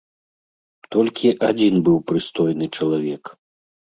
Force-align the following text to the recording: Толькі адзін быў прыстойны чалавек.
Толькі 0.93 1.29
адзін 1.49 1.75
быў 1.89 1.97
прыстойны 2.11 2.65
чалавек. 2.79 3.23